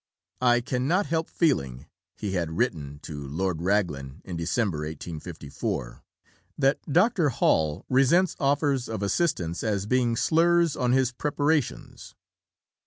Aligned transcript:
"I 0.41 0.61
cannot 0.61 1.05
help 1.05 1.29
feeling," 1.29 1.85
he 2.17 2.31
had 2.31 2.57
written 2.57 2.97
to 3.03 3.27
Lord 3.27 3.61
Raglan 3.61 4.23
in 4.25 4.35
December 4.35 4.79
1854, 4.79 6.01
"that 6.57 6.79
Dr. 6.91 7.29
Hall 7.29 7.85
resents 7.87 8.35
offers 8.39 8.89
of 8.89 9.03
assistance 9.03 9.63
as 9.63 9.85
being 9.85 10.15
slurs 10.15 10.75
on 10.75 10.91
his 10.93 11.11
preparations." 11.11 12.15